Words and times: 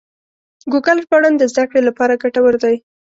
ګوګل 0.71 0.97
ژباړن 1.03 1.33
د 1.37 1.43
زده 1.51 1.63
کړې 1.69 1.81
لپاره 1.89 2.19
ګټور 2.23 2.55
دی. 2.63 2.75